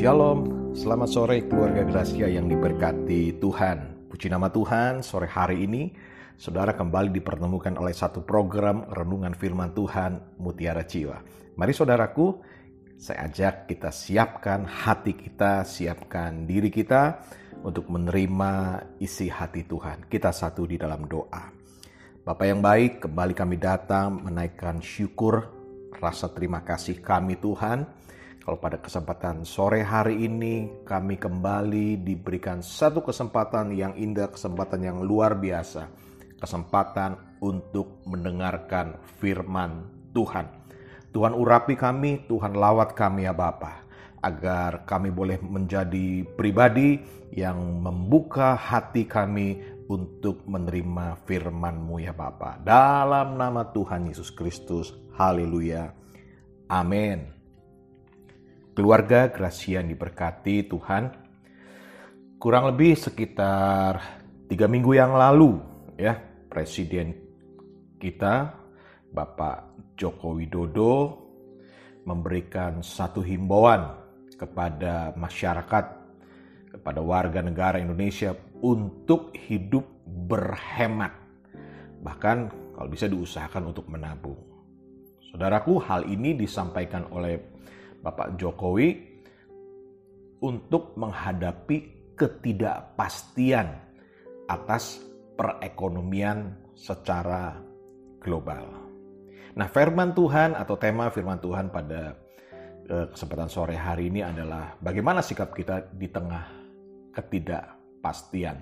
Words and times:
Shalom, 0.00 0.72
selamat 0.72 1.08
sore 1.12 1.44
keluarga 1.44 1.84
Gracia 1.84 2.24
yang 2.24 2.48
diberkati 2.48 3.36
Tuhan. 3.36 4.08
Puji 4.08 4.32
nama 4.32 4.48
Tuhan, 4.48 5.04
sore 5.04 5.28
hari 5.28 5.68
ini 5.68 5.92
saudara 6.40 6.72
kembali 6.72 7.12
dipertemukan 7.12 7.76
oleh 7.76 7.92
satu 7.92 8.24
program 8.24 8.88
renungan 8.88 9.36
firman 9.36 9.76
Tuhan 9.76 10.40
Mutiara 10.40 10.88
Jiwa. 10.88 11.20
Mari 11.52 11.76
saudaraku, 11.76 12.32
saya 12.96 13.28
ajak 13.28 13.68
kita 13.68 13.92
siapkan 13.92 14.64
hati 14.64 15.12
kita, 15.12 15.68
siapkan 15.68 16.48
diri 16.48 16.72
kita 16.72 17.20
untuk 17.60 17.92
menerima 17.92 18.80
isi 19.04 19.28
hati 19.28 19.68
Tuhan. 19.68 20.08
Kita 20.08 20.32
satu 20.32 20.64
di 20.64 20.80
dalam 20.80 21.04
doa. 21.04 21.52
Bapak 22.24 22.46
yang 22.48 22.64
baik, 22.64 23.04
kembali 23.04 23.36
kami 23.36 23.60
datang 23.60 24.16
menaikkan 24.16 24.80
syukur, 24.80 25.44
rasa 26.00 26.32
terima 26.32 26.64
kasih 26.64 27.04
kami 27.04 27.36
Tuhan 27.36 27.99
kalau 28.50 28.66
pada 28.66 28.82
kesempatan 28.82 29.46
sore 29.46 29.78
hari 29.86 30.26
ini 30.26 30.82
kami 30.82 31.22
kembali 31.22 32.02
diberikan 32.02 32.66
satu 32.66 32.98
kesempatan 32.98 33.70
yang 33.70 33.94
indah, 33.94 34.26
kesempatan 34.26 34.82
yang 34.82 34.98
luar 35.06 35.38
biasa, 35.38 35.86
kesempatan 36.42 37.38
untuk 37.38 38.02
mendengarkan 38.10 38.98
firman 39.22 39.86
Tuhan. 40.10 40.50
Tuhan 41.14 41.30
urapi 41.30 41.78
kami, 41.78 42.26
Tuhan 42.26 42.58
lawat 42.58 42.98
kami 42.98 43.22
ya 43.22 43.30
Bapa, 43.30 43.86
agar 44.18 44.82
kami 44.82 45.14
boleh 45.14 45.38
menjadi 45.38 46.26
pribadi 46.34 46.98
yang 47.30 47.54
membuka 47.78 48.58
hati 48.58 49.06
kami 49.06 49.62
untuk 49.86 50.42
menerima 50.50 51.22
firman-Mu 51.22 52.02
ya 52.02 52.10
Bapa. 52.10 52.58
Dalam 52.58 53.38
nama 53.38 53.70
Tuhan 53.70 54.10
Yesus 54.10 54.34
Kristus, 54.34 54.90
haleluya. 55.14 55.94
Amin. 56.66 57.39
Keluarga 58.80 59.28
Gracia 59.28 59.84
yang 59.84 59.92
diberkati 59.92 60.64
Tuhan, 60.64 61.12
kurang 62.40 62.64
lebih 62.72 62.96
sekitar 62.96 64.00
tiga 64.48 64.72
minggu 64.72 64.96
yang 64.96 65.12
lalu 65.20 65.60
ya 66.00 66.16
Presiden 66.48 67.12
kita 68.00 68.56
Bapak 69.12 69.84
Joko 70.00 70.32
Widodo 70.32 70.96
memberikan 72.08 72.80
satu 72.80 73.20
himbauan 73.20 74.00
kepada 74.40 75.12
masyarakat, 75.12 75.84
kepada 76.72 77.00
warga 77.04 77.44
negara 77.44 77.84
Indonesia 77.84 78.32
untuk 78.64 79.36
hidup 79.36 79.84
berhemat. 80.08 81.12
Bahkan 82.00 82.36
kalau 82.72 82.88
bisa 82.88 83.04
diusahakan 83.12 83.76
untuk 83.76 83.92
menabung. 83.92 84.40
Saudaraku, 85.28 85.84
hal 85.84 86.08
ini 86.08 86.32
disampaikan 86.32 87.04
oleh 87.12 87.59
Bapak 88.00 88.40
Jokowi 88.40 88.96
untuk 90.40 90.96
menghadapi 90.96 92.12
ketidakpastian 92.16 93.68
atas 94.48 95.00
perekonomian 95.36 96.56
secara 96.76 97.56
global. 98.20 98.68
Nah, 99.56 99.68
firman 99.68 100.12
Tuhan 100.12 100.56
atau 100.56 100.76
tema 100.76 101.12
firman 101.12 101.40
Tuhan 101.40 101.72
pada 101.72 102.16
eh, 102.88 103.06
kesempatan 103.12 103.48
sore 103.48 103.76
hari 103.76 104.08
ini 104.12 104.24
adalah 104.24 104.76
bagaimana 104.80 105.24
sikap 105.24 105.52
kita 105.52 105.92
di 105.92 106.08
tengah 106.08 106.44
ketidakpastian. 107.12 108.56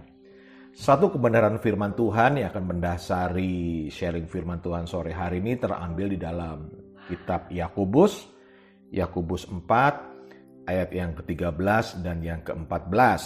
Satu 0.79 1.11
kebenaran 1.11 1.59
firman 1.59 1.99
Tuhan 1.99 2.39
yang 2.39 2.55
akan 2.55 2.65
mendasari 2.79 3.91
sharing 3.91 4.31
firman 4.31 4.63
Tuhan 4.63 4.87
sore 4.87 5.11
hari 5.11 5.43
ini 5.43 5.59
terambil 5.59 6.15
di 6.15 6.19
dalam 6.21 6.71
kitab 7.11 7.51
Yakobus 7.51 8.38
Yakobus 8.89 9.45
4 9.45 10.69
ayat 10.69 10.91
yang 10.93 11.13
ke-13 11.17 12.05
dan 12.05 12.25
yang 12.25 12.41
ke-14. 12.45 13.23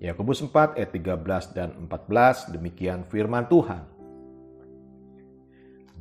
Yakobus 0.00 0.44
4 0.44 0.76
ayat 0.76 0.90
13 0.92 1.56
dan 1.56 1.68
14 1.88 2.52
demikian 2.52 3.04
firman 3.08 3.48
Tuhan. 3.48 3.84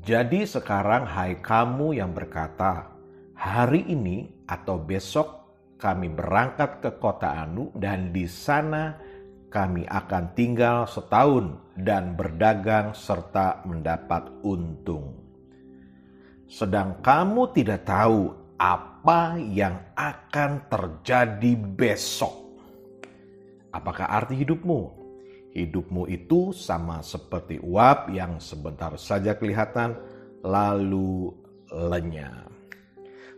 Jadi 0.06 0.46
sekarang 0.46 1.10
hai 1.10 1.42
kamu 1.42 1.98
yang 1.98 2.14
berkata, 2.14 2.94
hari 3.34 3.90
ini 3.90 4.46
atau 4.46 4.78
besok 4.78 5.44
kami 5.82 6.14
berangkat 6.14 6.80
ke 6.80 6.92
kota 7.02 7.42
Anu 7.42 7.74
dan 7.74 8.14
di 8.14 8.30
sana 8.30 8.96
kami 9.50 9.88
akan 9.88 10.36
tinggal 10.38 10.86
setahun 10.86 11.58
dan 11.80 12.14
berdagang 12.14 12.94
serta 12.94 13.66
mendapat 13.66 14.30
untung. 14.46 15.20
Sedang 16.46 17.02
kamu 17.02 17.50
tidak 17.58 17.90
tahu 17.90 18.45
apa 18.56 19.36
yang 19.40 19.76
akan 20.00 20.68
terjadi 20.72 21.52
besok. 21.56 22.34
Apakah 23.76 24.08
arti 24.08 24.40
hidupmu? 24.40 25.04
Hidupmu 25.56 26.08
itu 26.12 26.52
sama 26.52 27.00
seperti 27.00 27.60
uap 27.64 28.12
yang 28.12 28.40
sebentar 28.44 28.92
saja 29.00 29.36
kelihatan 29.36 29.96
lalu 30.44 31.32
lenyap. 31.72 32.52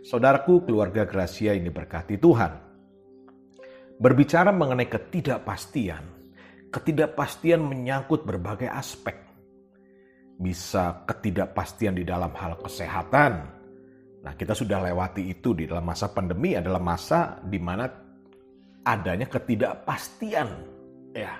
Saudaraku, 0.05 0.65
keluarga 0.65 1.05
Gracia 1.05 1.53
ini 1.53 1.69
berkati 1.69 2.17
Tuhan. 2.17 2.53
Berbicara 3.97 4.53
mengenai 4.53 4.85
ketidakpastian, 4.85 6.05
ketidakpastian 6.69 7.61
menyangkut 7.65 8.21
berbagai 8.21 8.69
aspek. 8.69 9.17
Bisa 10.37 11.01
ketidakpastian 11.09 11.97
di 11.97 12.05
dalam 12.05 12.29
hal 12.37 12.61
kesehatan, 12.61 13.56
Nah, 14.27 14.35
kita 14.35 14.51
sudah 14.51 14.83
lewati 14.83 15.23
itu 15.23 15.55
di 15.55 15.63
dalam 15.63 15.87
masa 15.87 16.11
pandemi 16.11 16.51
adalah 16.51 16.83
masa 16.83 17.39
di 17.39 17.55
mana 17.63 17.87
adanya 18.83 19.23
ketidakpastian, 19.23 20.51
ya. 21.15 21.31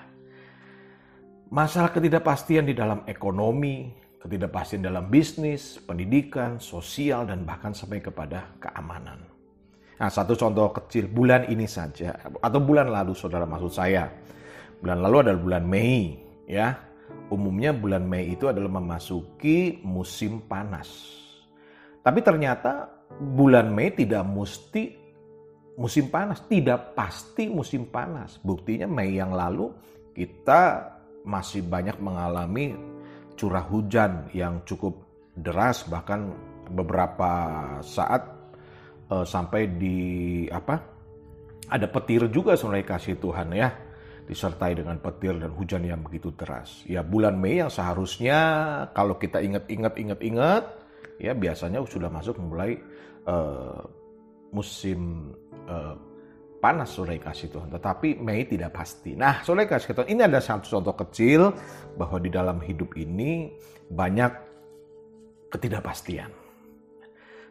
Masalah 1.52 1.92
ketidakpastian 1.92 2.64
di 2.64 2.72
dalam 2.72 3.04
ekonomi, 3.04 3.92
ketidakpastian 4.24 4.88
dalam 4.88 5.04
bisnis, 5.12 5.76
pendidikan, 5.84 6.56
sosial, 6.56 7.28
dan 7.28 7.44
bahkan 7.44 7.76
sampai 7.76 8.00
kepada 8.00 8.56
keamanan. 8.56 9.20
Nah, 10.00 10.08
satu 10.08 10.32
contoh 10.32 10.72
kecil 10.72 11.12
bulan 11.12 11.44
ini 11.44 11.68
saja, 11.68 12.16
atau 12.40 12.60
bulan 12.64 12.88
lalu, 12.88 13.12
saudara 13.12 13.44
maksud 13.44 13.68
saya. 13.68 14.08
Bulan 14.80 15.04
lalu 15.04 15.28
adalah 15.28 15.40
bulan 15.44 15.64
Mei, 15.68 16.16
ya. 16.48 16.72
Umumnya 17.28 17.76
bulan 17.76 18.08
Mei 18.08 18.32
itu 18.32 18.48
adalah 18.48 18.80
memasuki 18.80 19.84
musim 19.84 20.40
panas 20.48 21.27
tapi 22.02 22.20
ternyata 22.22 22.88
bulan 23.18 23.72
Mei 23.74 23.90
tidak 23.92 24.22
mesti 24.24 24.94
musim 25.78 26.10
panas, 26.10 26.42
tidak 26.50 26.98
pasti 26.98 27.46
musim 27.46 27.86
panas. 27.86 28.36
Buktinya 28.42 28.90
Mei 28.90 29.14
yang 29.14 29.30
lalu 29.30 29.70
kita 30.14 30.94
masih 31.22 31.62
banyak 31.62 31.98
mengalami 32.02 32.74
curah 33.38 33.62
hujan 33.62 34.26
yang 34.34 34.66
cukup 34.66 34.98
deras 35.38 35.86
bahkan 35.86 36.34
beberapa 36.66 37.30
saat 37.86 38.26
uh, 39.14 39.22
sampai 39.22 39.78
di 39.78 39.98
apa 40.50 40.82
ada 41.70 41.86
petir 41.86 42.26
juga 42.32 42.58
sebenarnya 42.58 42.86
kasih 42.98 43.14
Tuhan 43.22 43.54
ya 43.54 43.70
disertai 44.28 44.76
dengan 44.76 45.00
petir 45.00 45.40
dan 45.40 45.48
hujan 45.56 45.88
yang 45.88 46.04
begitu 46.04 46.28
deras. 46.36 46.84
Ya 46.84 47.00
bulan 47.00 47.40
Mei 47.40 47.64
yang 47.64 47.72
seharusnya 47.72 48.40
kalau 48.92 49.16
kita 49.16 49.40
ingat-ingat 49.40 49.96
ingat-ingat 49.96 50.64
ya 51.18 51.34
biasanya 51.34 51.82
sudah 51.84 52.08
masuk 52.08 52.38
mulai 52.38 52.78
uh, 53.26 53.82
musim 54.54 55.30
uh, 55.68 55.94
panas 56.58 56.90
sore 56.90 57.18
kasih 57.22 57.50
Tuhan. 57.50 57.70
Tetapi 57.70 58.18
Mei 58.18 58.46
tidak 58.46 58.74
pasti. 58.74 59.14
Nah 59.14 59.42
sore 59.42 59.66
kasih 59.66 59.94
Tuhan 59.94 60.08
ini 60.10 60.22
ada 60.26 60.42
satu 60.42 60.66
contoh 60.66 60.94
kecil 60.94 61.54
bahwa 61.94 62.18
di 62.18 62.30
dalam 62.30 62.58
hidup 62.62 62.94
ini 62.98 63.52
banyak 63.90 64.32
ketidakpastian. 65.54 66.30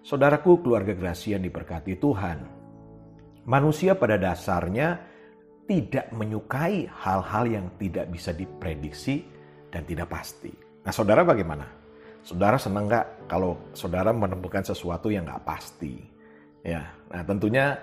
Saudaraku 0.03 0.63
keluarga 0.63 0.95
Gracia 0.95 1.35
yang 1.35 1.43
diberkati 1.43 1.99
Tuhan. 1.99 2.39
Manusia 3.47 3.95
pada 3.95 4.15
dasarnya 4.15 4.99
tidak 5.67 6.11
menyukai 6.15 6.87
hal-hal 6.87 7.43
yang 7.47 7.65
tidak 7.75 8.07
bisa 8.07 8.31
diprediksi 8.31 9.23
dan 9.67 9.83
tidak 9.83 10.07
pasti. 10.07 10.51
Nah 10.83 10.95
saudara 10.95 11.27
bagaimana? 11.27 11.67
Saudara 12.27 12.59
senang 12.59 12.91
nggak 12.91 13.31
kalau 13.31 13.55
saudara 13.71 14.11
menemukan 14.11 14.59
sesuatu 14.59 15.07
yang 15.07 15.23
nggak 15.23 15.47
pasti? 15.47 15.95
Ya, 16.59 16.91
nah 17.07 17.23
tentunya 17.23 17.79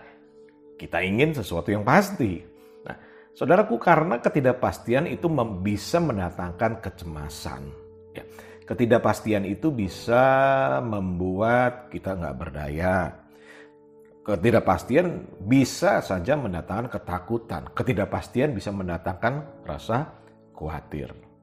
kita 0.76 1.00
ingin 1.00 1.32
sesuatu 1.32 1.72
yang 1.72 1.80
pasti. 1.80 2.44
Nah, 2.84 2.92
saudaraku 3.32 3.80
karena 3.80 4.20
ketidakpastian 4.20 5.08
itu 5.08 5.32
bisa 5.64 5.96
mendatangkan 5.96 6.84
kecemasan. 6.84 7.72
Ya, 8.12 8.28
ketidakpastian 8.68 9.48
itu 9.48 9.72
bisa 9.72 10.20
membuat 10.84 11.88
kita 11.88 12.12
nggak 12.12 12.36
berdaya. 12.36 13.16
Ketidakpastian 14.28 15.24
bisa 15.40 16.04
saja 16.04 16.36
mendatangkan 16.36 16.92
ketakutan. 16.92 17.72
Ketidakpastian 17.72 18.52
bisa 18.52 18.68
mendatangkan 18.68 19.64
rasa 19.64 20.12
khawatir. 20.52 21.33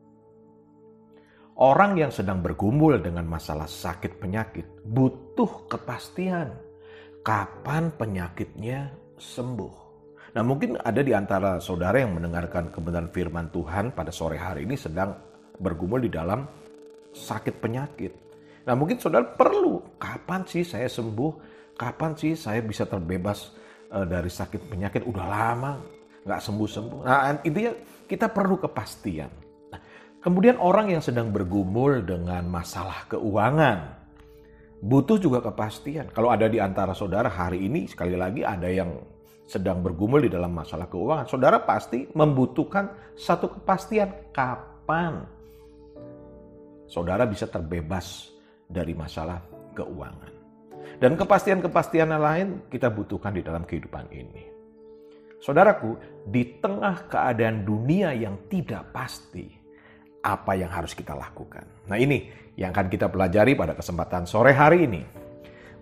Orang 1.61 1.93
yang 1.93 2.09
sedang 2.09 2.41
bergumul 2.41 2.97
dengan 3.05 3.29
masalah 3.29 3.69
sakit 3.69 4.17
penyakit 4.17 4.65
butuh 4.81 5.69
kepastian 5.69 6.57
kapan 7.21 7.93
penyakitnya 7.93 8.89
sembuh. 9.21 9.73
Nah 10.33 10.41
mungkin 10.41 10.81
ada 10.81 11.05
di 11.05 11.13
antara 11.13 11.61
saudara 11.61 12.01
yang 12.01 12.17
mendengarkan 12.17 12.73
kebenaran 12.73 13.13
firman 13.13 13.53
Tuhan 13.53 13.93
pada 13.93 14.09
sore 14.09 14.41
hari 14.41 14.65
ini 14.65 14.73
sedang 14.73 15.13
bergumul 15.61 16.01
di 16.01 16.09
dalam 16.09 16.49
sakit 17.13 17.53
penyakit. 17.61 18.13
Nah 18.65 18.73
mungkin 18.73 18.97
saudara 18.97 19.29
perlu, 19.29 20.01
kapan 20.01 20.41
sih 20.49 20.65
saya 20.65 20.89
sembuh? 20.89 21.31
Kapan 21.77 22.17
sih 22.17 22.33
saya 22.33 22.65
bisa 22.65 22.89
terbebas 22.89 23.53
uh, 23.93 24.09
dari 24.09 24.33
sakit 24.33 24.65
penyakit? 24.65 25.05
Udah 25.05 25.25
lama 25.29 25.77
nggak 26.25 26.41
sembuh-sembuh. 26.41 26.99
Nah 27.05 27.37
intinya 27.45 27.69
kita 28.09 28.33
perlu 28.33 28.57
kepastian. 28.57 29.50
Kemudian 30.21 30.61
orang 30.61 30.93
yang 30.93 31.01
sedang 31.01 31.33
bergumul 31.33 32.05
dengan 32.05 32.45
masalah 32.45 33.09
keuangan, 33.09 33.97
butuh 34.85 35.17
juga 35.17 35.41
kepastian. 35.41 36.13
Kalau 36.13 36.29
ada 36.29 36.45
di 36.45 36.61
antara 36.61 36.93
saudara 36.93 37.25
hari 37.25 37.65
ini, 37.65 37.89
sekali 37.89 38.13
lagi 38.13 38.45
ada 38.45 38.69
yang 38.69 39.01
sedang 39.49 39.81
bergumul 39.81 40.21
di 40.21 40.29
dalam 40.29 40.53
masalah 40.53 40.85
keuangan, 40.85 41.25
saudara 41.25 41.57
pasti 41.65 42.05
membutuhkan 42.13 43.17
satu 43.17 43.49
kepastian 43.59 44.29
kapan 44.29 45.25
saudara 46.91 47.23
bisa 47.23 47.47
terbebas 47.47 48.35
dari 48.67 48.91
masalah 48.91 49.39
keuangan. 49.71 50.35
Dan 50.99 51.15
kepastian-kepastian 51.15 52.11
lain 52.11 52.67
kita 52.67 52.91
butuhkan 52.91 53.31
di 53.31 53.41
dalam 53.41 53.63
kehidupan 53.63 54.11
ini. 54.11 54.43
Saudaraku, 55.41 55.97
di 56.27 56.61
tengah 56.61 57.09
keadaan 57.09 57.65
dunia 57.65 58.13
yang 58.13 58.45
tidak 58.45 58.93
pasti, 58.93 59.49
apa 60.21 60.53
yang 60.53 60.69
harus 60.69 60.93
kita 60.93 61.17
lakukan? 61.17 61.65
Nah 61.89 61.97
ini 61.97 62.29
yang 62.57 62.71
akan 62.71 62.87
kita 62.87 63.09
pelajari 63.09 63.57
pada 63.57 63.73
kesempatan 63.73 64.29
sore 64.29 64.53
hari 64.53 64.85
ini. 64.85 65.01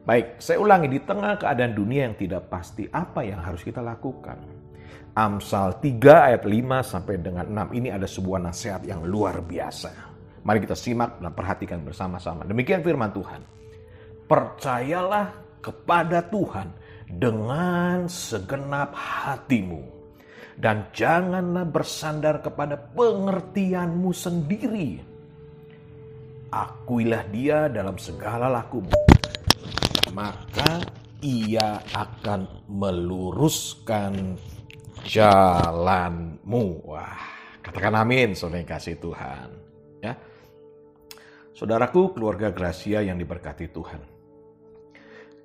Baik, 0.07 0.41
saya 0.41 0.57
ulangi 0.57 0.89
di 0.89 0.99
tengah 1.03 1.37
keadaan 1.37 1.75
dunia 1.75 2.09
yang 2.09 2.17
tidak 2.17 2.49
pasti, 2.49 2.87
apa 2.89 3.21
yang 3.21 3.43
harus 3.43 3.61
kita 3.61 3.83
lakukan? 3.83 4.41
Amsal 5.13 5.77
3 5.83 6.31
ayat 6.31 6.43
5 6.47 6.81
sampai 6.81 7.15
dengan 7.19 7.45
6 7.45 7.77
ini 7.77 7.91
ada 7.91 8.07
sebuah 8.07 8.39
nasihat 8.39 8.81
yang 8.87 9.03
luar 9.05 9.43
biasa. 9.43 9.91
Mari 10.47 10.63
kita 10.63 10.73
simak 10.73 11.19
dan 11.19 11.35
perhatikan 11.35 11.83
bersama-sama. 11.83 12.47
Demikian 12.47 12.79
firman 12.79 13.11
Tuhan. 13.11 13.43
Percayalah 14.25 15.35
kepada 15.59 16.23
Tuhan 16.23 16.71
dengan 17.11 18.07
segenap 18.07 18.95
hatimu 18.95 19.98
dan 20.59 20.91
janganlah 20.91 21.63
bersandar 21.63 22.43
kepada 22.43 22.75
pengertianmu 22.75 24.11
sendiri. 24.11 24.99
Akuilah 26.51 27.23
dia 27.31 27.71
dalam 27.71 27.95
segala 27.95 28.51
lakumu 28.51 28.91
maka 30.13 30.83
ia 31.21 31.81
akan 31.93 32.67
meluruskan 32.69 34.37
jalanmu. 35.05 36.65
Wah, 36.85 37.23
katakan 37.63 37.95
amin, 37.95 38.33
saudara 38.33 38.65
kasih 38.65 38.97
Tuhan. 38.97 39.49
Ya, 39.99 40.13
saudaraku, 41.55 42.15
keluarga 42.15 42.49
Gracia 42.51 43.03
yang 43.03 43.19
diberkati 43.19 43.69
Tuhan. 43.71 44.01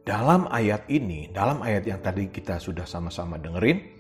Dalam 0.05 0.51
ayat 0.53 0.85
ini, 0.93 1.33
dalam 1.33 1.65
ayat 1.65 1.89
yang 1.89 2.01
tadi 2.05 2.29
kita 2.29 2.61
sudah 2.61 2.85
sama-sama 2.85 3.41
dengerin, 3.41 3.94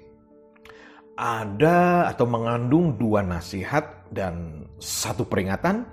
ada 1.15 2.11
atau 2.11 2.27
mengandung 2.27 2.99
dua 2.99 3.23
nasihat 3.23 4.11
dan 4.11 4.67
satu 4.83 5.23
peringatan 5.27 5.87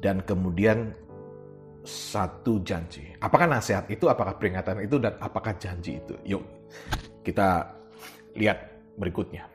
dan 0.00 0.20
kemudian 0.24 0.92
satu 1.86 2.60
janji. 2.66 3.14
Apakah 3.22 3.46
nasihat 3.46 3.86
itu, 3.88 4.10
apakah 4.10 4.36
peringatan 4.36 4.82
itu, 4.84 4.98
dan 4.98 5.16
apakah 5.22 5.54
janji 5.56 6.02
itu? 6.02 6.14
Yuk, 6.26 6.42
kita 7.22 7.72
lihat 8.36 8.58
berikutnya. 8.98 9.46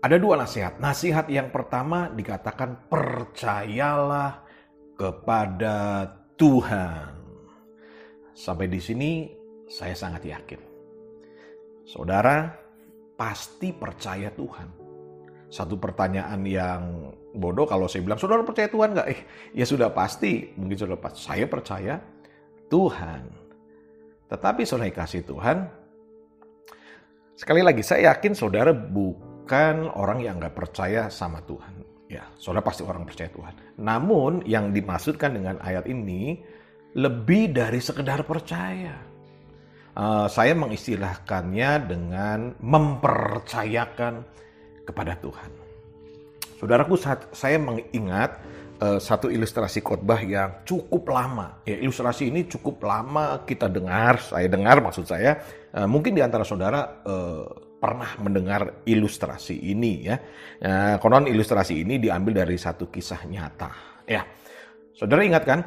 Ada 0.00 0.16
dua 0.16 0.40
nasihat. 0.40 0.80
Nasihat 0.80 1.28
yang 1.28 1.52
pertama 1.52 2.08
dikatakan 2.08 2.88
percayalah 2.88 4.40
kepada 4.96 6.08
Tuhan. 6.40 7.12
Sampai 8.32 8.72
di 8.72 8.80
sini 8.80 9.28
saya 9.68 9.92
sangat 9.92 10.24
yakin. 10.24 10.60
Saudara 11.84 12.48
pasti 13.20 13.76
percaya 13.76 14.32
Tuhan 14.32 14.80
satu 15.50 15.82
pertanyaan 15.82 16.40
yang 16.46 17.10
bodoh 17.34 17.66
kalau 17.66 17.90
saya 17.90 18.06
bilang, 18.06 18.22
saudara 18.22 18.46
percaya 18.46 18.70
Tuhan 18.70 18.94
nggak? 18.94 19.08
Eh, 19.10 19.20
ya 19.58 19.66
sudah 19.66 19.90
pasti, 19.90 20.54
mungkin 20.54 20.78
sudah 20.78 20.94
pasti. 20.94 21.26
Saya 21.26 21.50
percaya 21.50 21.98
Tuhan. 22.70 23.22
Tetapi 24.30 24.62
saudara 24.62 24.94
kasih 24.94 25.26
Tuhan, 25.26 25.66
sekali 27.34 27.66
lagi 27.66 27.82
saya 27.82 28.14
yakin 28.14 28.38
saudara 28.38 28.70
bukan 28.70 29.90
orang 29.90 30.22
yang 30.22 30.38
nggak 30.38 30.54
percaya 30.54 31.10
sama 31.10 31.42
Tuhan. 31.42 31.82
Ya, 32.06 32.30
saudara 32.38 32.62
pasti 32.62 32.86
orang 32.86 33.02
percaya 33.02 33.26
Tuhan. 33.34 33.82
Namun 33.82 34.46
yang 34.46 34.70
dimaksudkan 34.70 35.34
dengan 35.34 35.58
ayat 35.66 35.90
ini 35.90 36.46
lebih 36.94 37.50
dari 37.50 37.82
sekedar 37.82 38.22
percaya. 38.22 39.09
Uh, 40.00 40.24
saya 40.32 40.56
mengistilahkannya 40.56 41.70
dengan 41.84 42.56
mempercayakan 42.56 44.24
kepada 44.88 45.12
Tuhan. 45.20 45.52
Saudaraku, 46.56 46.96
saya 47.36 47.60
mengingat 47.60 48.40
uh, 48.80 48.96
satu 48.96 49.28
ilustrasi 49.28 49.84
khotbah 49.84 50.24
yang 50.24 50.64
cukup 50.64 51.04
lama. 51.12 51.60
Ya, 51.68 51.76
ilustrasi 51.84 52.32
ini 52.32 52.48
cukup 52.48 52.80
lama 52.80 53.44
kita 53.44 53.68
dengar, 53.68 54.24
saya 54.24 54.48
dengar 54.48 54.80
maksud 54.80 55.04
saya. 55.04 55.36
Uh, 55.68 55.84
mungkin 55.84 56.16
di 56.16 56.24
antara 56.24 56.48
saudara 56.48 57.04
pernah 57.76 58.16
mendengar 58.24 58.80
ilustrasi 58.88 59.68
ini 59.68 60.08
ya. 60.08 60.16
Konon 60.96 61.28
ilustrasi 61.28 61.84
ini 61.84 62.00
diambil 62.00 62.40
dari 62.40 62.56
satu 62.56 62.88
kisah 62.88 63.28
nyata. 63.28 64.00
Ya, 64.08 64.24
saudara 64.96 65.28
ingat 65.28 65.44
kan 65.44 65.60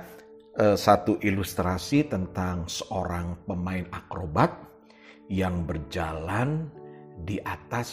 uh, 0.58 0.78
satu 0.78 1.18
ilustrasi 1.22 2.10
tentang 2.10 2.70
seorang 2.70 3.46
pemain 3.46 3.86
akrobat 3.90 4.52
yang 5.32 5.66
berjalan 5.66 6.70
di 7.14 7.38
atas 7.40 7.90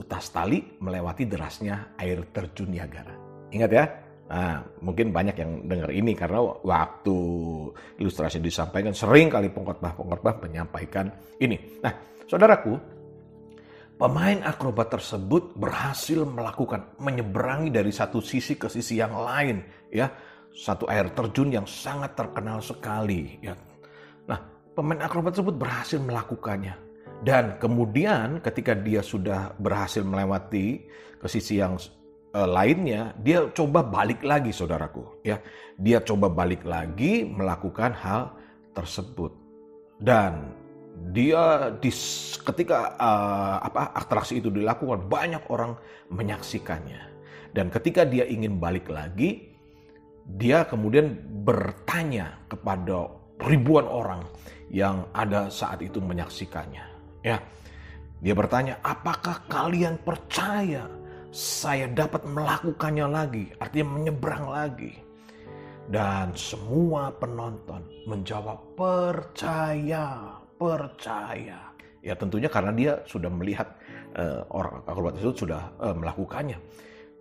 utas 0.00 0.32
tali 0.32 0.80
melewati 0.80 1.28
derasnya 1.28 1.96
air 2.00 2.24
terjun 2.32 2.72
Niagara. 2.72 3.14
Ingat 3.52 3.70
ya? 3.70 3.84
Nah, 4.24 4.64
mungkin 4.80 5.12
banyak 5.12 5.36
yang 5.36 5.68
dengar 5.68 5.92
ini 5.92 6.16
karena 6.16 6.40
waktu 6.64 7.18
ilustrasi 8.00 8.40
disampaikan 8.40 8.96
sering 8.96 9.28
kali 9.28 9.52
pengkhotbah-pengkhotbah 9.52 10.40
menyampaikan 10.48 11.12
ini. 11.36 11.60
Nah, 11.84 11.92
saudaraku, 12.24 12.72
pemain 14.00 14.40
akrobat 14.40 14.96
tersebut 14.96 15.52
berhasil 15.54 16.24
melakukan 16.24 16.96
menyeberangi 16.96 17.68
dari 17.68 17.92
satu 17.92 18.24
sisi 18.24 18.56
ke 18.56 18.72
sisi 18.72 18.96
yang 18.96 19.12
lain, 19.12 19.60
ya. 19.92 20.08
Satu 20.54 20.86
air 20.86 21.10
terjun 21.10 21.50
yang 21.50 21.66
sangat 21.66 22.14
terkenal 22.14 22.62
sekali, 22.62 23.42
ya. 23.42 23.58
Nah, 24.30 24.38
pemain 24.78 25.02
akrobat 25.02 25.34
tersebut 25.34 25.58
berhasil 25.58 25.98
melakukannya 25.98 26.84
dan 27.24 27.56
kemudian 27.56 28.42
ketika 28.44 28.76
dia 28.76 29.00
sudah 29.00 29.56
berhasil 29.56 30.04
melewati 30.04 30.84
ke 31.16 31.26
sisi 31.30 31.56
yang 31.56 31.80
uh, 32.36 32.48
lainnya, 32.48 33.16
dia 33.16 33.48
coba 33.56 33.80
balik 33.80 34.20
lagi 34.20 34.52
saudaraku. 34.52 35.24
ya 35.24 35.40
Dia 35.80 36.04
coba 36.04 36.28
balik 36.28 36.68
lagi 36.68 37.24
melakukan 37.24 37.96
hal 37.96 38.36
tersebut. 38.76 39.32
Dan 39.96 40.52
dia 41.16 41.72
di, 41.80 41.88
ketika 42.44 42.92
uh, 43.00 43.56
apa 43.64 43.96
atraksi 43.96 44.44
itu 44.44 44.52
dilakukan 44.52 45.08
banyak 45.08 45.48
orang 45.48 45.80
menyaksikannya. 46.12 47.08
Dan 47.56 47.72
ketika 47.72 48.04
dia 48.04 48.28
ingin 48.28 48.60
balik 48.60 48.92
lagi, 48.92 49.53
dia 50.24 50.64
kemudian 50.64 51.20
bertanya 51.44 52.40
kepada 52.48 53.12
ribuan 53.44 53.84
orang 53.84 54.24
yang 54.72 55.04
ada 55.12 55.52
saat 55.52 55.84
itu 55.84 56.00
menyaksikannya. 56.00 56.84
Ya. 57.20 57.38
Dia 58.24 58.32
bertanya, 58.32 58.80
"Apakah 58.80 59.44
kalian 59.52 60.00
percaya 60.00 60.88
saya 61.28 61.84
dapat 61.92 62.24
melakukannya 62.24 63.04
lagi?" 63.04 63.52
Artinya 63.60 64.00
menyeberang 64.00 64.48
lagi. 64.48 64.96
Dan 65.84 66.32
semua 66.32 67.12
penonton 67.12 67.84
menjawab 68.08 68.56
percaya, 68.72 70.40
percaya. 70.56 71.60
Ya 72.00 72.16
tentunya 72.16 72.48
karena 72.48 72.72
dia 72.72 72.92
sudah 73.04 73.28
melihat 73.28 73.76
uh, 74.16 74.48
orang 74.48 74.80
akrobat 74.88 75.20
itu 75.20 75.44
sudah 75.44 75.68
uh, 75.76 75.92
melakukannya. 75.92 76.56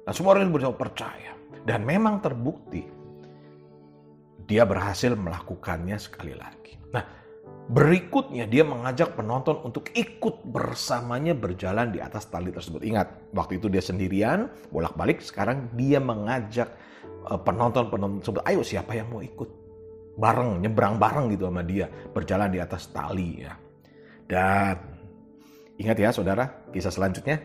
Nah 0.07 0.13
semua 0.15 0.39
orang 0.39 0.55
berjawab 0.55 0.79
percaya. 0.79 1.35
Dan 1.63 1.87
memang 1.87 2.19
terbukti 2.19 2.83
dia 4.43 4.67
berhasil 4.67 5.15
melakukannya 5.15 5.95
sekali 5.95 6.35
lagi. 6.35 6.75
Nah 6.91 7.23
Berikutnya 7.63 8.43
dia 8.43 8.67
mengajak 8.67 9.15
penonton 9.15 9.55
untuk 9.63 9.87
ikut 9.95 10.43
bersamanya 10.43 11.31
berjalan 11.31 11.95
di 11.95 12.03
atas 12.03 12.27
tali 12.27 12.51
tersebut. 12.51 12.83
Ingat, 12.83 13.31
waktu 13.31 13.55
itu 13.55 13.71
dia 13.71 13.79
sendirian, 13.79 14.51
bolak-balik. 14.67 15.23
Sekarang 15.23 15.71
dia 15.71 16.03
mengajak 16.03 16.67
eh, 17.07 17.39
penonton-penonton 17.39 18.19
tersebut, 18.19 18.43
ayo 18.51 18.61
siapa 18.67 18.99
yang 18.99 19.07
mau 19.07 19.23
ikut? 19.23 19.47
Bareng, 20.19 20.59
nyebrang 20.59 20.99
bareng 20.99 21.31
gitu 21.31 21.47
sama 21.47 21.63
dia. 21.63 21.87
Berjalan 21.87 22.51
di 22.51 22.59
atas 22.59 22.91
tali 22.91 23.47
ya. 23.47 23.55
Dan 24.27 24.91
Ingat 25.73 25.97
ya 25.97 26.13
saudara, 26.13 26.69
kisah 26.69 26.93
selanjutnya. 26.93 27.41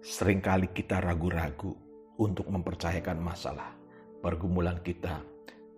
sering 0.05 0.45
kali 0.45 0.69
kita 0.69 1.01
ragu-ragu 1.01 1.73
untuk 2.21 2.45
mempercayakan 2.53 3.17
masalah 3.17 3.73
pergumulan 4.21 4.77
kita 4.85 5.25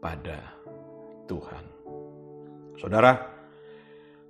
pada 0.03 0.59
Tuhan. 1.23 1.63
Saudara, 2.75 3.15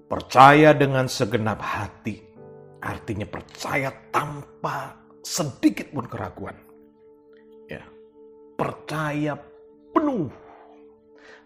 percaya 0.06 0.78
dengan 0.78 1.10
segenap 1.10 1.58
hati 1.58 2.25
artinya 2.86 3.26
percaya 3.26 3.90
tanpa 4.14 4.94
sedikit 5.26 5.90
pun 5.90 6.06
keraguan. 6.06 6.54
Ya, 7.66 7.82
percaya 8.54 9.34
penuh 9.90 10.30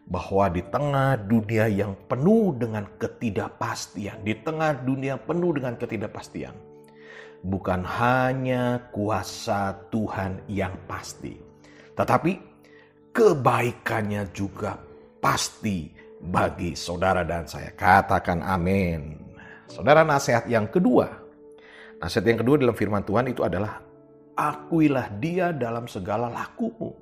bahwa 0.09 0.51
di 0.51 0.59
tengah 0.67 1.15
dunia 1.15 1.71
yang 1.71 1.95
penuh 2.11 2.51
dengan 2.59 2.83
ketidakpastian, 2.99 4.19
di 4.27 4.35
tengah 4.43 4.83
dunia 4.83 5.15
penuh 5.15 5.55
dengan 5.55 5.79
ketidakpastian, 5.79 6.51
bukan 7.45 7.87
hanya 7.87 8.91
kuasa 8.91 9.79
Tuhan 9.93 10.43
yang 10.51 10.75
pasti, 10.89 11.39
tetapi 11.95 12.35
kebaikannya 13.15 14.27
juga 14.35 14.75
pasti 15.23 15.93
bagi 16.19 16.75
saudara 16.75 17.23
dan 17.23 17.47
saya. 17.47 17.71
Katakan 17.71 18.43
amin. 18.43 19.15
Saudara 19.69 20.01
nasihat 20.03 20.49
yang 20.49 20.67
kedua. 20.67 21.18
Nasihat 21.99 22.25
yang 22.31 22.39
kedua 22.39 22.55
dalam 22.55 22.75
firman 22.75 23.03
Tuhan 23.03 23.27
itu 23.27 23.43
adalah 23.43 23.83
akuilah 24.39 25.19
dia 25.19 25.51
dalam 25.51 25.83
segala 25.85 26.31
lakumu. 26.31 26.95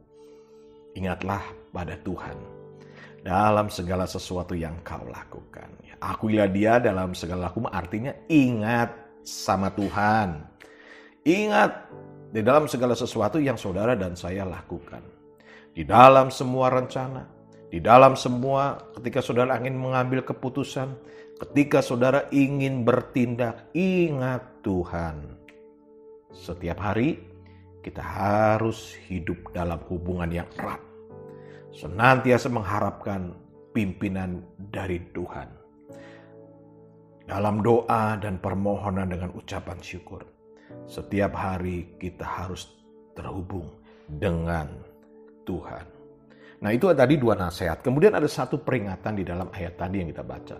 Ingatlah 0.98 1.46
pada 1.70 1.94
Tuhan 2.02 2.34
dalam 3.22 3.70
segala 3.70 4.10
sesuatu 4.10 4.58
yang 4.58 4.82
kau 4.82 5.06
lakukan. 5.06 5.70
Akuilah 6.02 6.50
dia 6.50 6.82
dalam 6.82 7.14
segala 7.14 7.50
lakumu 7.50 7.70
artinya 7.70 8.14
ingat 8.30 8.94
sama 9.22 9.70
Tuhan. 9.74 10.42
Ingat 11.26 11.72
di 12.34 12.42
dalam 12.42 12.66
segala 12.66 12.98
sesuatu 12.98 13.38
yang 13.38 13.58
saudara 13.58 13.94
dan 13.94 14.18
saya 14.18 14.46
lakukan. 14.46 15.02
Di 15.78 15.86
dalam 15.86 16.34
semua 16.34 16.74
rencana, 16.74 17.26
di 17.70 17.78
dalam 17.78 18.18
semua 18.18 18.82
ketika 18.98 19.22
saudara 19.22 19.60
ingin 19.62 19.78
mengambil 19.78 20.26
keputusan, 20.26 20.98
ketika 21.38 21.86
saudara 21.86 22.26
ingin 22.34 22.82
bertindak, 22.82 23.70
ingat 23.78 24.42
Tuhan. 24.66 25.38
Setiap 26.34 26.78
hari 26.82 27.18
kita 27.82 28.02
harus 28.04 28.94
hidup 29.08 29.54
dalam 29.56 29.80
hubungan 29.88 30.30
yang 30.30 30.50
erat. 30.60 30.82
Senantiasa 31.72 32.50
mengharapkan 32.50 33.38
pimpinan 33.72 34.42
dari 34.58 34.98
Tuhan 35.14 35.58
dalam 37.28 37.60
doa 37.60 38.16
dan 38.18 38.40
permohonan 38.40 39.12
dengan 39.12 39.30
ucapan 39.36 39.78
syukur. 39.84 40.24
Setiap 40.88 41.36
hari 41.36 42.00
kita 42.00 42.24
harus 42.24 42.72
terhubung 43.12 43.68
dengan 44.08 44.72
Tuhan. 45.44 45.86
Nah 46.64 46.72
itu 46.74 46.90
tadi 46.96 47.20
dua 47.20 47.36
nasihat. 47.36 47.84
Kemudian 47.84 48.16
ada 48.16 48.26
satu 48.26 48.64
peringatan 48.64 49.20
di 49.20 49.24
dalam 49.28 49.52
ayat 49.52 49.76
tadi 49.76 50.02
yang 50.02 50.10
kita 50.10 50.24
baca. 50.24 50.58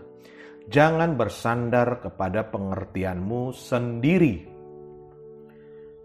Jangan 0.68 1.16
bersandar 1.16 2.04
kepada 2.04 2.52
pengertianmu 2.52 3.56
sendiri. 3.56 4.36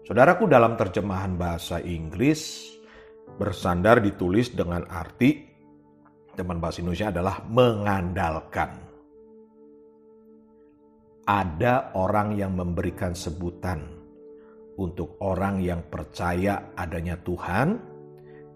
Saudaraku 0.07 0.47
dalam 0.47 0.79
terjemahan 0.79 1.35
bahasa 1.35 1.83
Inggris, 1.83 2.71
bersandar 3.35 3.99
ditulis 3.99 4.55
dengan 4.55 4.87
arti, 4.87 5.43
teman 6.31 6.63
bahasa 6.63 6.79
Indonesia 6.79 7.11
adalah 7.11 7.43
mengandalkan 7.43 8.71
ada 11.23 11.95
orang 11.95 12.35
yang 12.35 12.55
memberikan 12.55 13.15
sebutan 13.15 13.83
untuk 14.79 15.19
orang 15.23 15.59
yang 15.59 15.83
percaya 15.87 16.71
adanya 16.75 17.19
Tuhan, 17.19 17.79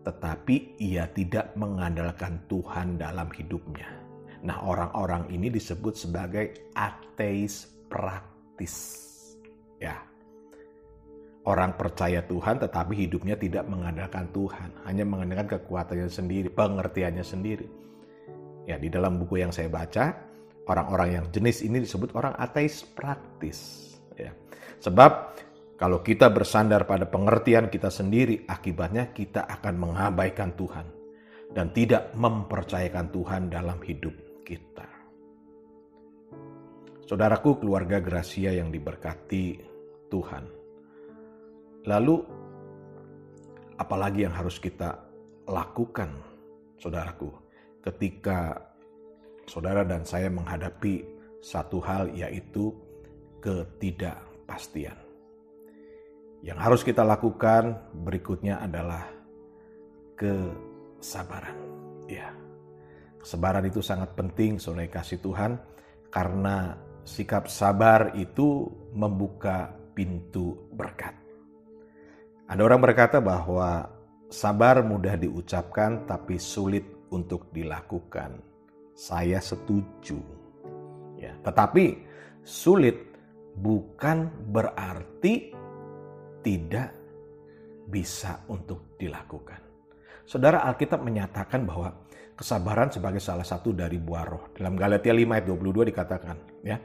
tetapi 0.04 0.80
ia 0.80 1.08
tidak 1.12 1.56
mengandalkan 1.56 2.44
Tuhan 2.48 3.00
dalam 3.00 3.28
hidupnya. 3.32 4.07
Nah, 4.46 4.62
orang-orang 4.62 5.34
ini 5.34 5.50
disebut 5.50 5.98
sebagai 5.98 6.70
ateis 6.78 7.66
praktis. 7.90 8.76
Ya. 9.82 9.98
Orang 11.48 11.80
percaya 11.80 12.22
Tuhan 12.28 12.60
tetapi 12.60 13.08
hidupnya 13.08 13.40
tidak 13.40 13.66
mengandalkan 13.72 14.28
Tuhan, 14.36 14.84
hanya 14.84 15.08
mengandalkan 15.08 15.58
kekuatannya 15.58 16.12
sendiri, 16.12 16.52
pengertiannya 16.52 17.24
sendiri. 17.24 17.68
Ya, 18.68 18.76
di 18.76 18.92
dalam 18.92 19.16
buku 19.16 19.40
yang 19.40 19.56
saya 19.56 19.72
baca, 19.72 20.12
orang-orang 20.68 21.10
yang 21.16 21.26
jenis 21.32 21.64
ini 21.64 21.80
disebut 21.80 22.12
orang 22.20 22.36
ateis 22.36 22.84
praktis. 22.84 23.90
Ya. 24.20 24.36
Sebab 24.84 25.40
kalau 25.80 26.04
kita 26.04 26.28
bersandar 26.28 26.84
pada 26.84 27.08
pengertian 27.08 27.72
kita 27.72 27.88
sendiri, 27.88 28.44
akibatnya 28.44 29.16
kita 29.16 29.48
akan 29.48 29.88
mengabaikan 29.88 30.52
Tuhan 30.60 30.86
dan 31.56 31.72
tidak 31.72 32.12
mempercayakan 32.12 33.08
Tuhan 33.16 33.42
dalam 33.48 33.80
hidup 33.88 34.27
kita. 34.48 34.88
Saudaraku, 37.04 37.60
keluarga 37.60 38.00
Gracia 38.00 38.56
yang 38.56 38.72
diberkati 38.72 39.60
Tuhan. 40.08 40.44
Lalu, 41.84 42.16
apalagi 43.76 44.24
yang 44.24 44.36
harus 44.36 44.60
kita 44.60 44.96
lakukan, 45.48 46.12
saudaraku, 46.80 47.32
ketika 47.84 48.60
saudara 49.48 49.88
dan 49.88 50.04
saya 50.04 50.28
menghadapi 50.28 51.04
satu 51.40 51.80
hal 51.80 52.12
yaitu 52.12 52.76
ketidakpastian. 53.40 55.00
Yang 56.44 56.60
harus 56.60 56.82
kita 56.84 57.08
lakukan 57.08 57.76
berikutnya 58.04 58.60
adalah 58.60 59.08
kesabaran. 60.20 61.56
Ya. 62.12 62.47
Kesabaran 63.28 63.68
itu 63.68 63.84
sangat 63.84 64.16
penting 64.16 64.56
saudara 64.56 64.88
kasih 64.88 65.20
Tuhan 65.20 65.60
karena 66.08 66.80
sikap 67.04 67.52
sabar 67.52 68.16
itu 68.16 68.72
membuka 68.96 69.68
pintu 69.92 70.56
berkat. 70.72 71.12
Ada 72.48 72.64
orang 72.64 72.80
berkata 72.80 73.20
bahwa 73.20 73.92
sabar 74.32 74.80
mudah 74.80 75.20
diucapkan 75.20 76.08
tapi 76.08 76.40
sulit 76.40 76.88
untuk 77.12 77.52
dilakukan 77.52 78.40
saya 78.96 79.44
setuju. 79.44 80.24
Ya, 81.20 81.36
tetapi 81.44 82.00
sulit 82.48 83.12
bukan 83.60 84.32
berarti 84.56 85.52
tidak 86.48 86.96
bisa 87.92 88.40
untuk 88.48 88.96
dilakukan. 88.96 89.60
Saudara 90.24 90.64
Alkitab 90.64 91.04
menyatakan 91.04 91.68
bahwa 91.68 92.07
kesabaran 92.38 92.94
sebagai 92.94 93.18
salah 93.18 93.44
satu 93.44 93.74
dari 93.74 93.98
buah 93.98 94.26
roh. 94.30 94.44
Dalam 94.54 94.78
Galatia 94.78 95.10
5 95.10 95.34
ayat 95.34 95.46
22 95.50 95.90
dikatakan, 95.90 96.38
ya. 96.62 96.78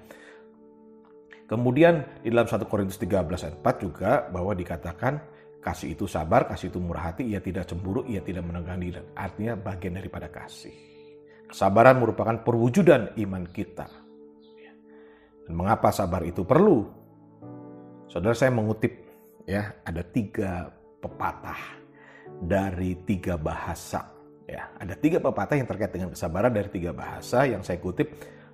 Kemudian 1.44 2.25
di 2.25 2.32
dalam 2.32 2.49
1 2.49 2.64
Korintus 2.64 2.97
13 2.97 3.28
ayat 3.44 3.56
4 3.61 3.85
juga 3.85 4.25
bahwa 4.32 4.56
dikatakan 4.56 5.21
kasih 5.61 5.92
itu 5.92 6.09
sabar, 6.09 6.49
kasih 6.49 6.73
itu 6.73 6.80
murah 6.80 7.12
hati, 7.12 7.28
ia 7.28 7.44
tidak 7.44 7.68
cemburu, 7.68 8.09
ia 8.09 8.25
tidak 8.25 8.49
menenggang 8.49 8.80
diri. 8.80 9.04
Artinya 9.12 9.61
bagian 9.61 10.00
daripada 10.00 10.32
kasih. 10.32 10.73
Kesabaran 11.52 12.00
merupakan 12.00 12.40
perwujudan 12.40 13.12
iman 13.21 13.44
kita. 13.44 13.85
Dan 15.44 15.52
mengapa 15.52 15.92
sabar 15.92 16.25
itu 16.25 16.49
perlu? 16.49 16.88
Saudara 18.09 18.32
saya 18.32 18.49
mengutip 18.49 19.04
ya 19.44 19.76
ada 19.85 20.00
tiga 20.00 20.73
pepatah 21.04 21.61
dari 22.40 22.97
tiga 23.04 23.37
bahasa. 23.37 24.22
Ya, 24.46 24.68
ada 24.75 24.94
tiga 24.99 25.22
pepatah 25.22 25.54
yang 25.54 25.68
terkait 25.70 25.94
dengan 25.94 26.11
kesabaran 26.11 26.50
dari 26.50 26.68
tiga 26.68 26.90
bahasa 26.90 27.46
yang 27.46 27.62
saya 27.62 27.78
kutip 27.78 28.11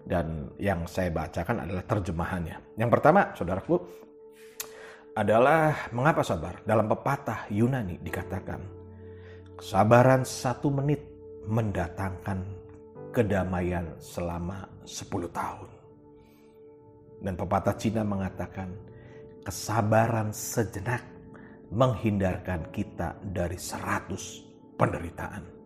Dan 0.09 0.57
yang 0.57 0.88
saya 0.88 1.12
bacakan 1.12 1.68
adalah 1.68 1.85
terjemahannya. 1.85 2.80
Yang 2.80 2.90
pertama, 2.97 3.37
saudaraku, 3.37 3.76
adalah 5.12 5.90
mengapa 5.92 6.25
sabar? 6.25 6.64
Dalam 6.64 6.88
pepatah 6.88 7.45
Yunani 7.52 8.00
dikatakan, 8.00 8.57
kesabaran 9.61 10.25
satu 10.25 10.73
menit 10.73 11.04
mendatangkan 11.45 12.40
kedamaian 13.12 13.85
selama 14.00 14.64
10 14.88 15.28
tahun. 15.28 15.71
Dan 17.21 17.35
pepatah 17.37 17.76
Cina 17.76 18.00
mengatakan, 18.00 18.73
kesabaran 19.45 20.33
sejenak 20.33 21.04
menghindarkan 21.68 22.71
kita 22.73 23.18
dari 23.28 23.61
seratus 23.61 24.40
penderitaan. 24.78 25.58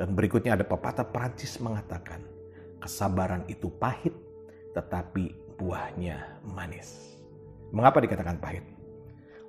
Dan 0.00 0.16
berikutnya 0.16 0.56
ada 0.56 0.64
pepatah 0.64 1.04
Prancis 1.04 1.60
mengatakan, 1.60 2.24
kesabaran 2.80 3.44
itu 3.52 3.68
pahit 3.68 4.16
tetapi 4.72 5.36
buahnya 5.60 6.40
manis. 6.40 7.20
Mengapa 7.68 8.00
dikatakan 8.00 8.40
pahit? 8.40 8.64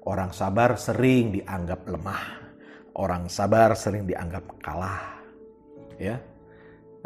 Orang 0.03 0.36
sabar 0.36 0.75
sering 0.75 1.31
dianggap 1.31 1.88
lemah. 1.88 2.51
Orang 3.00 3.31
sabar 3.31 3.72
sering 3.79 4.03
dianggap 4.03 4.43
kalah. 4.60 5.24
Ya, 5.96 6.20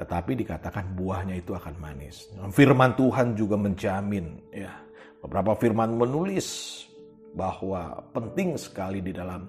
tetapi 0.01 0.41
dikatakan 0.41 0.97
buahnya 0.97 1.37
itu 1.37 1.53
akan 1.53 1.77
manis. 1.77 2.33
Firman 2.49 2.97
Tuhan 2.97 3.37
juga 3.37 3.61
menjamin 3.61 4.41
ya. 4.49 4.73
Beberapa 5.21 5.53
firman 5.53 5.93
menulis 5.93 6.81
bahwa 7.37 8.01
penting 8.09 8.57
sekali 8.57 9.05
di 9.05 9.13
dalam 9.13 9.45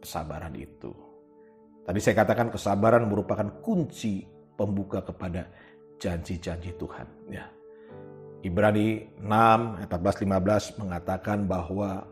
kesabaran 0.00 0.56
itu. 0.56 1.03
Tadi 1.84 1.98
saya 2.00 2.16
katakan 2.16 2.48
kesabaran 2.48 3.04
merupakan 3.04 3.60
kunci 3.60 4.24
pembuka 4.56 5.04
kepada 5.04 5.44
janji-janji 6.00 6.72
Tuhan 6.80 7.06
ya. 7.28 7.44
Ibrani 8.44 9.20
6 9.20 9.88
14 9.88 10.24
15 10.24 10.80
mengatakan 10.80 11.48
bahwa 11.48 12.04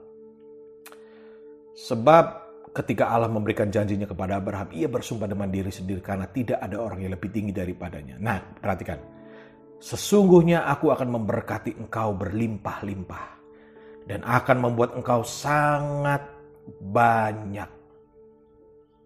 sebab 1.76 2.24
ketika 2.72 3.12
Allah 3.12 3.28
memberikan 3.28 3.68
janjinya 3.68 4.08
kepada 4.08 4.40
Abraham, 4.40 4.72
ia 4.72 4.88
bersumpah 4.88 5.28
dengan 5.28 5.52
diri 5.52 5.68
sendiri 5.68 6.00
karena 6.00 6.24
tidak 6.28 6.56
ada 6.60 6.80
orang 6.80 7.04
yang 7.04 7.12
lebih 7.12 7.28
tinggi 7.28 7.52
daripadanya. 7.52 8.16
Nah, 8.16 8.40
perhatikan. 8.40 8.96
Sesungguhnya 9.82 10.64
aku 10.70 10.94
akan 10.94 11.10
memberkati 11.10 11.76
engkau 11.76 12.14
berlimpah-limpah 12.16 13.26
dan 14.06 14.24
akan 14.24 14.56
membuat 14.62 14.94
engkau 14.96 15.20
sangat 15.26 16.22
banyak. 16.80 17.81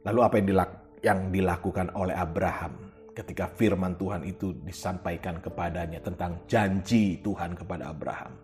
Lalu 0.06 0.20
apa 0.22 0.34
yang, 0.38 0.46
dilak 0.46 0.70
yang 1.02 1.20
dilakukan 1.34 1.90
oleh 1.98 2.14
Abraham 2.14 2.94
ketika 3.10 3.50
firman 3.50 3.98
Tuhan 3.98 4.22
itu 4.22 4.54
disampaikan 4.62 5.42
kepadanya 5.42 5.98
tentang 5.98 6.46
janji 6.46 7.18
Tuhan 7.26 7.58
kepada 7.58 7.90
Abraham? 7.90 8.38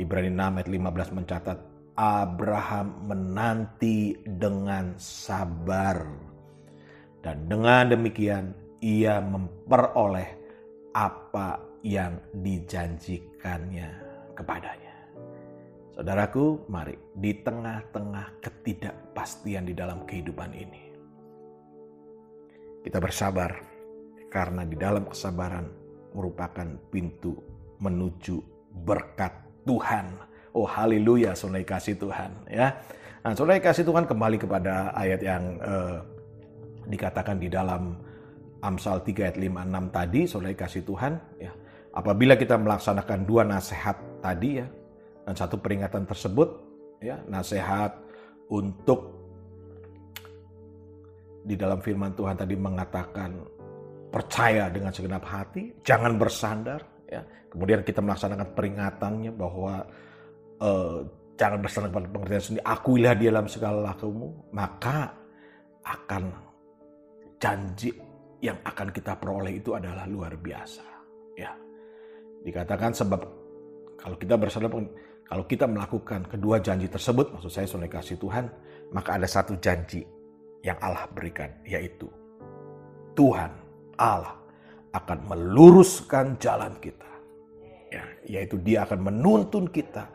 Ibrani 0.00 0.32
6 0.32 0.56
ayat 0.60 0.68
15 0.68 1.16
mencatat 1.20 1.58
Abraham 1.96 2.86
menanti 3.08 4.16
dengan 4.24 4.96
sabar. 4.96 6.04
Dan 7.20 7.48
dengan 7.48 7.92
demikian 7.92 8.52
ia 8.80 9.20
memperoleh 9.20 10.28
apa 10.92 11.60
yang 11.84 12.16
dijanjikannya 12.36 13.88
kepadanya. 14.36 14.85
Saudaraku, 15.96 16.68
mari 16.68 16.92
di 17.16 17.40
tengah-tengah 17.40 18.44
ketidakpastian 18.44 19.64
di 19.64 19.72
dalam 19.72 20.04
kehidupan 20.04 20.52
ini. 20.52 20.92
Kita 22.84 23.00
bersabar 23.00 23.56
karena 24.28 24.68
di 24.68 24.76
dalam 24.76 25.08
kesabaran 25.08 25.64
merupakan 26.12 26.68
pintu 26.92 27.40
menuju 27.80 28.36
berkat 28.84 29.32
Tuhan 29.64 30.36
Oh 30.56 30.64
haleluya, 30.64 31.36
saudara 31.36 31.60
kasih 31.68 32.00
Tuhan 32.00 32.32
ya. 32.48 32.80
Nah, 33.20 33.36
saudara 33.36 33.60
kasih 33.60 33.84
Tuhan 33.84 34.08
kembali 34.08 34.40
kepada 34.40 34.88
ayat 34.96 35.20
yang 35.20 35.60
eh, 35.60 36.00
dikatakan 36.88 37.36
di 37.36 37.52
dalam 37.52 38.00
Amsal 38.64 39.04
3 39.04 39.20
ayat 39.20 39.36
5 39.36 39.52
6 39.52 39.92
tadi, 39.92 40.20
saudara 40.24 40.56
kasih 40.56 40.80
Tuhan 40.88 41.20
ya. 41.36 41.52
Apabila 41.92 42.40
kita 42.40 42.56
melaksanakan 42.56 43.28
dua 43.28 43.44
nasihat 43.44 44.00
tadi 44.24 44.64
ya 44.64 44.66
dan 45.26 45.34
satu 45.34 45.58
peringatan 45.58 46.06
tersebut 46.06 46.48
ya, 47.02 47.18
nasihat 47.26 47.98
untuk 48.46 49.18
di 51.46 51.58
dalam 51.58 51.82
firman 51.82 52.14
Tuhan 52.14 52.38
tadi 52.38 52.54
mengatakan 52.54 53.34
percaya 54.10 54.70
dengan 54.70 54.94
segenap 54.94 55.26
hati, 55.26 55.82
jangan 55.82 56.14
bersandar 56.14 56.80
ya. 57.10 57.22
Kemudian 57.50 57.82
kita 57.82 57.98
melaksanakan 58.02 58.54
peringatannya 58.54 59.32
bahwa 59.34 59.82
uh, 60.62 60.98
jangan 61.34 61.58
bersandar 61.58 61.90
pada 61.90 62.08
pengertian 62.10 62.42
sendiri, 62.42 62.64
akuilah 62.66 63.14
dia 63.18 63.30
dalam 63.34 63.50
segala 63.50 63.78
lakumu, 63.92 64.50
maka 64.54 65.10
akan 65.86 66.22
janji 67.38 67.94
yang 68.42 68.58
akan 68.62 68.90
kita 68.90 69.18
peroleh 69.18 69.58
itu 69.58 69.74
adalah 69.74 70.06
luar 70.06 70.34
biasa. 70.38 70.84
Ya, 71.36 71.52
dikatakan 72.42 72.94
sebab 72.94 73.20
kalau 74.00 74.16
kita 74.18 74.34
bersandar 74.38 74.70
kalau 75.26 75.42
kita 75.42 75.66
melakukan 75.66 76.22
kedua 76.30 76.62
janji 76.62 76.86
tersebut, 76.86 77.34
maksud 77.34 77.50
saya 77.50 77.66
soal 77.66 77.90
kasih 77.90 78.14
Tuhan, 78.14 78.46
maka 78.94 79.18
ada 79.18 79.26
satu 79.26 79.58
janji 79.58 80.06
yang 80.62 80.78
Allah 80.78 81.10
berikan, 81.10 81.50
yaitu 81.66 82.06
Tuhan 83.18 83.50
Allah 83.98 84.38
akan 84.94 85.18
meluruskan 85.26 86.38
jalan 86.38 86.78
kita. 86.78 87.10
Ya, 87.90 88.02
yaitu 88.26 88.58
dia 88.62 88.86
akan 88.86 89.02
menuntun 89.02 89.66
kita 89.66 90.06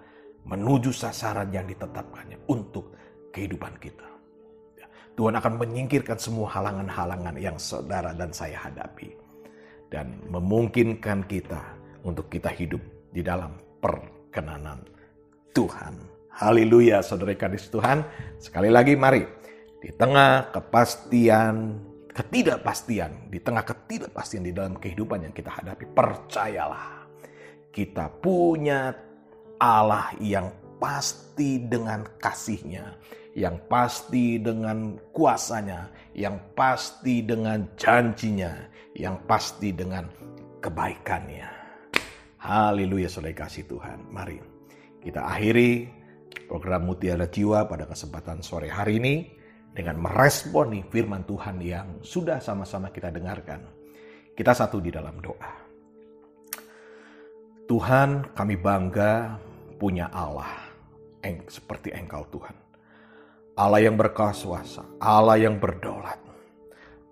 menuju 0.48 0.96
sasaran 0.96 1.52
yang 1.52 1.68
ditetapkannya 1.68 2.48
untuk 2.48 2.96
kehidupan 3.36 3.76
kita. 3.84 4.08
Ya, 4.80 4.88
Tuhan 5.20 5.36
akan 5.36 5.60
menyingkirkan 5.60 6.20
semua 6.20 6.48
halangan-halangan 6.56 7.36
yang 7.36 7.60
saudara 7.60 8.16
dan 8.16 8.32
saya 8.32 8.64
hadapi. 8.64 9.12
Dan 9.92 10.24
memungkinkan 10.32 11.28
kita 11.28 11.60
untuk 12.08 12.32
kita 12.32 12.48
hidup 12.48 12.80
di 13.12 13.20
dalam 13.20 13.60
perkenanan 13.84 14.80
Tuhan. 15.52 15.94
Haleluya 16.32 17.04
saudara 17.06 17.36
kadis 17.36 17.70
Tuhan. 17.70 18.02
Sekali 18.42 18.72
lagi 18.72 18.98
mari. 18.98 19.28
Di 19.78 19.94
tengah 19.94 20.50
kepastian, 20.50 21.78
ketidakpastian. 22.10 23.30
Di 23.30 23.40
tengah 23.44 23.62
ketidakpastian 23.62 24.44
di 24.48 24.52
dalam 24.56 24.80
kehidupan 24.80 25.28
yang 25.28 25.34
kita 25.36 25.54
hadapi. 25.54 25.86
Percayalah. 25.92 27.06
Kita 27.72 28.10
punya 28.10 28.92
Allah 29.62 30.12
yang 30.18 30.50
pasti 30.82 31.62
dengan 31.62 32.04
kasihnya, 32.18 32.98
yang 33.38 33.62
pasti 33.70 34.42
dengan 34.42 34.98
kuasanya, 35.14 35.88
yang 36.18 36.42
pasti 36.58 37.22
dengan 37.22 37.70
janjinya, 37.78 38.66
yang 38.98 39.22
pasti 39.30 39.72
dengan 39.72 40.10
kebaikannya. 40.60 41.48
Haleluya 42.42 43.08
saudara 43.08 43.46
kasih 43.46 43.70
Tuhan. 43.70 44.10
Mari 44.10 44.51
kita 45.02 45.26
akhiri 45.26 45.90
program 46.46 46.86
Mutiara 46.86 47.26
Jiwa 47.26 47.66
pada 47.66 47.90
kesempatan 47.90 48.46
sore 48.46 48.70
hari 48.70 49.02
ini 49.02 49.16
dengan 49.74 49.98
meresponi 49.98 50.86
firman 50.86 51.26
Tuhan 51.26 51.58
yang 51.64 51.88
sudah 52.06 52.38
sama-sama 52.38 52.94
kita 52.94 53.10
dengarkan. 53.10 53.66
Kita 54.38 54.54
satu 54.54 54.80
di 54.80 54.94
dalam 54.94 55.18
doa. 55.20 55.54
Tuhan 57.68 58.36
kami 58.36 58.56
bangga 58.60 59.40
punya 59.80 60.12
Allah 60.12 60.72
eng, 61.24 61.48
seperti 61.48 61.96
Engkau 61.96 62.28
Tuhan. 62.28 62.56
Allah 63.56 63.80
yang 63.80 63.96
berkuasa, 63.96 64.84
Allah 65.00 65.38
yang 65.40 65.56
berdaulat, 65.56 66.20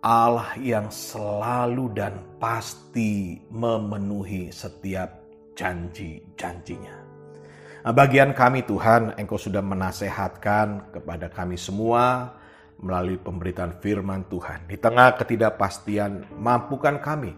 Allah 0.04 0.52
yang 0.60 0.88
selalu 0.92 1.92
dan 1.96 2.20
pasti 2.40 3.40
memenuhi 3.52 4.52
setiap 4.52 5.20
janji-janjinya. 5.56 6.99
Nah, 7.80 7.96
bagian 7.96 8.36
kami 8.36 8.68
Tuhan, 8.68 9.16
Engkau 9.16 9.40
sudah 9.40 9.64
menasehatkan 9.64 10.92
kepada 10.92 11.32
kami 11.32 11.56
semua 11.56 12.36
melalui 12.84 13.16
pemberitaan 13.16 13.80
firman 13.80 14.28
Tuhan. 14.28 14.68
Di 14.68 14.76
tengah 14.76 15.16
ketidakpastian, 15.16 16.36
mampukan 16.36 17.00
kami 17.00 17.32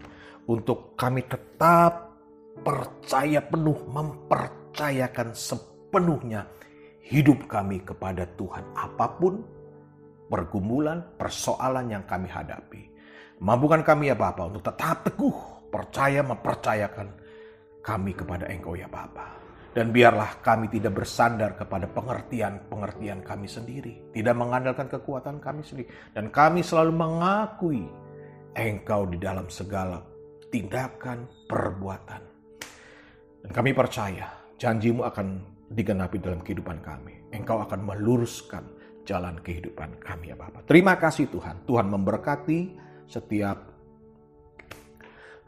untuk 0.50 0.98
kami 0.98 1.22
tetap 1.30 2.10
percaya 2.58 3.38
penuh, 3.38 3.86
mempercayakan 3.86 5.30
sepenuhnya 5.30 6.50
hidup 7.06 7.46
kami 7.46 7.86
kepada 7.86 8.26
Tuhan. 8.34 8.66
Apa 8.74 9.14
pun 9.14 9.46
pergumulan, 10.26 11.06
persoalan 11.22 11.86
yang 11.86 12.02
kami 12.02 12.26
hadapi. 12.26 12.82
Mampukan 13.38 13.86
kami 13.86 14.10
ya 14.10 14.18
Bapak 14.18 14.50
untuk 14.50 14.66
tetap 14.66 15.06
teguh, 15.06 15.70
percaya 15.70 16.22
mempercayakan 16.26 17.14
kami 17.78 18.10
kepada 18.10 18.50
Engkau 18.50 18.74
ya 18.74 18.90
Bapak. 18.90 19.51
Dan 19.72 19.88
biarlah 19.88 20.44
kami 20.44 20.68
tidak 20.68 21.00
bersandar 21.00 21.56
kepada 21.56 21.88
pengertian-pengertian 21.88 23.24
kami 23.24 23.48
sendiri. 23.48 24.12
Tidak 24.12 24.36
mengandalkan 24.36 24.92
kekuatan 24.92 25.40
kami 25.40 25.64
sendiri. 25.64 25.88
Dan 26.12 26.28
kami 26.28 26.60
selalu 26.60 26.92
mengakui 26.92 27.84
Engkau 28.52 29.08
di 29.08 29.16
dalam 29.16 29.48
segala 29.48 30.04
tindakan, 30.52 31.24
perbuatan. 31.48 32.22
Dan 33.40 33.50
kami 33.50 33.72
percaya 33.72 34.28
janjimu 34.60 35.08
akan 35.08 35.40
digenapi 35.72 36.20
dalam 36.20 36.44
kehidupan 36.44 36.84
kami. 36.84 37.32
Engkau 37.32 37.64
akan 37.64 37.80
meluruskan 37.80 38.68
jalan 39.08 39.40
kehidupan 39.40 39.98
kami 39.98 40.30
ya 40.30 40.36
Bapak. 40.36 40.68
Terima 40.68 41.00
kasih 41.00 41.32
Tuhan. 41.32 41.64
Tuhan 41.64 41.88
memberkati 41.88 42.76
setiap 43.08 43.58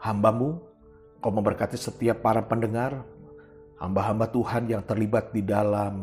hambamu. 0.01 0.73
Kau 1.21 1.33
memberkati 1.33 1.77
setiap 1.77 2.21
para 2.21 2.45
pendengar. 2.45 3.05
Hamba-hamba 3.81 4.31
Tuhan 4.31 4.71
yang 4.71 4.87
terlibat 4.87 5.35
di 5.35 5.43
dalam 5.43 5.95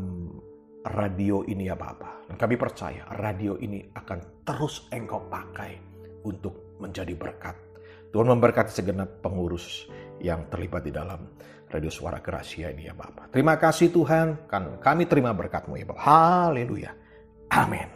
radio 0.83 1.45
ini 1.45 1.69
ya 1.69 1.77
Bapak. 1.77 2.27
Dan 2.27 2.35
kami 2.35 2.55
percaya 2.57 3.05
radio 3.19 3.55
ini 3.59 3.85
akan 3.95 4.43
terus 4.47 4.87
engkau 4.91 5.27
pakai 5.29 5.77
untuk 6.25 6.77
menjadi 6.81 7.13
berkat. 7.15 7.55
Tuhan 8.11 8.27
memberkati 8.27 8.71
segenap 8.71 9.23
pengurus 9.23 9.87
yang 10.19 10.51
terlibat 10.51 10.83
di 10.83 10.91
dalam 10.91 11.31
radio 11.71 11.87
suara 11.87 12.19
kerasia 12.19 12.67
ini 12.69 12.91
ya 12.91 12.93
Bapak. 12.93 13.31
Terima 13.31 13.55
kasih 13.55 13.87
Tuhan, 13.95 14.51
kan 14.51 14.83
kami 14.83 15.07
terima 15.07 15.31
berkatmu 15.31 15.79
ya 15.79 15.87
Bapak. 15.87 16.03
Haleluya. 16.03 16.91
Amin. 17.55 17.87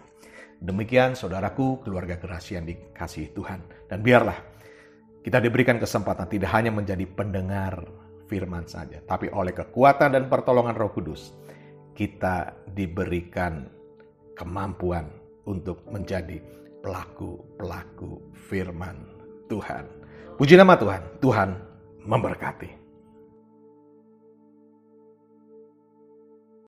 Demikian 0.64 1.20
saudaraku, 1.20 1.84
keluarga 1.84 2.16
kerasia 2.16 2.64
yang 2.64 2.68
dikasih 2.72 3.36
Tuhan. 3.36 3.60
Dan 3.92 4.00
biarlah 4.00 4.40
kita 5.20 5.44
diberikan 5.44 5.76
kesempatan 5.78 6.32
tidak 6.32 6.50
hanya 6.56 6.72
menjadi 6.72 7.04
pendengar 7.12 7.84
firman 8.26 8.66
saja, 8.66 9.02
tapi 9.06 9.30
oleh 9.34 9.54
kekuatan 9.54 10.14
dan 10.14 10.26
pertolongan 10.30 10.78
Roh 10.78 10.92
Kudus, 10.94 11.34
kita 11.96 12.54
diberikan 12.74 13.70
kemampuan 14.36 15.08
untuk 15.48 15.86
menjadi 15.90 16.42
pelaku-pelaku 16.84 18.22
firman 18.50 18.98
Tuhan. 19.50 19.86
Puji 20.36 20.60
nama 20.60 20.76
Tuhan, 20.76 21.02
Tuhan 21.24 21.50
memberkati. 22.06 22.85